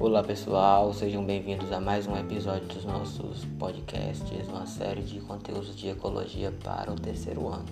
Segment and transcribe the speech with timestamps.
[0.00, 5.76] Olá pessoal, sejam bem-vindos a mais um episódio dos nossos podcasts, uma série de conteúdos
[5.76, 7.66] de ecologia para o terceiro ano.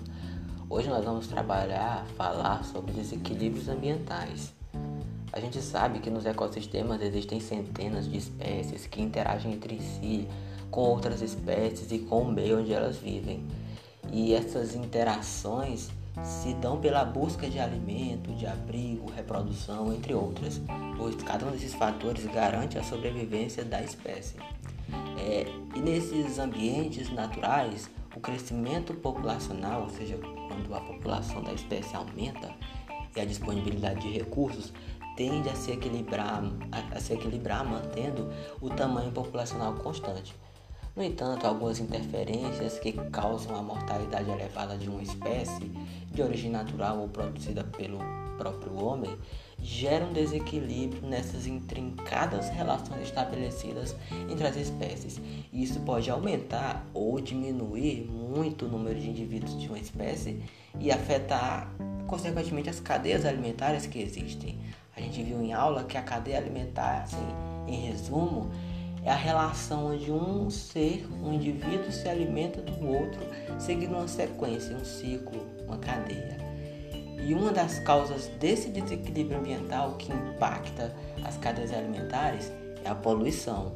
[0.69, 4.53] Hoje nós vamos trabalhar, falar sobre desequilíbrios ambientais.
[5.33, 10.27] A gente sabe que nos ecossistemas existem centenas de espécies que interagem entre si,
[10.69, 13.43] com outras espécies e com o meio onde elas vivem.
[14.11, 15.89] E essas interações
[16.23, 20.61] se dão pela busca de alimento, de abrigo, reprodução, entre outras,
[20.97, 24.35] pois cada um desses fatores garante a sobrevivência da espécie.
[25.17, 25.45] É,
[25.75, 32.53] e nesses ambientes naturais, o crescimento populacional, ou seja, quando a população da espécie aumenta
[33.15, 34.73] e a disponibilidade de recursos,
[35.15, 38.31] tende a se equilibrar, a, a se equilibrar mantendo
[38.61, 40.35] o tamanho populacional constante.
[40.95, 45.71] No entanto, algumas interferências que causam a mortalidade elevada de uma espécie,
[46.11, 47.99] de origem natural ou produzida pelo
[48.37, 49.17] próprio homem,
[49.61, 53.95] geram desequilíbrio nessas intrincadas relações estabelecidas
[54.29, 55.21] entre as espécies.
[55.51, 60.41] Isso pode aumentar ou diminuir muito o número de indivíduos de uma espécie
[60.79, 61.69] e afetar,
[62.07, 64.57] consequentemente, as cadeias alimentares que existem.
[64.95, 67.27] A gente viu em aula que a cadeia alimentar, assim,
[67.67, 68.49] em resumo,
[69.03, 73.21] é a relação onde um ser, um indivíduo se alimenta do outro,
[73.57, 76.37] seguindo uma sequência, um ciclo, uma cadeia.
[77.25, 82.51] E uma das causas desse desequilíbrio ambiental que impacta as cadeias alimentares
[82.83, 83.73] é a poluição.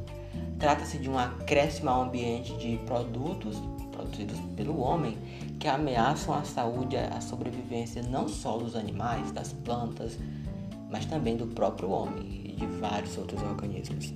[0.58, 3.60] Trata-se de um acréscimo ao ambiente de produtos
[3.92, 5.16] produzidos pelo homem
[5.58, 10.18] que ameaçam a saúde e a sobrevivência não só dos animais, das plantas,
[10.90, 14.12] mas também do próprio homem e de vários outros organismos.